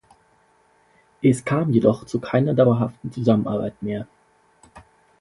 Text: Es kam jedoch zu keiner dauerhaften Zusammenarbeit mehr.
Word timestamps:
Es 1.21 1.45
kam 1.45 1.71
jedoch 1.71 2.05
zu 2.07 2.19
keiner 2.19 2.55
dauerhaften 2.55 3.11
Zusammenarbeit 3.11 3.79
mehr. 3.83 4.07